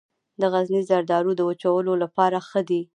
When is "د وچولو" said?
1.35-1.93